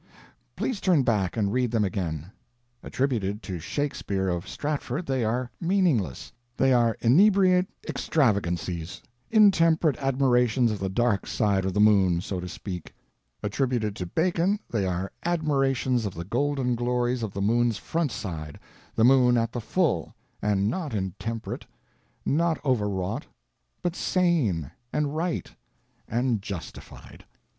[0.55, 2.31] Please turn back and read them again.
[2.81, 10.89] Attributed to Shakespeare of Stratford they are meaningless, they are inebriate extravagancies—intemperate admirations of the
[10.89, 12.95] dark side of the moon, so to speak;
[13.43, 18.59] attributed to Bacon, they are admirations of the golden glories of the moon's front side,
[18.95, 21.67] the moon at the full—and not intemperate,
[22.25, 23.27] not overwrought,
[23.83, 25.53] but sane and right,
[26.07, 27.23] and justified.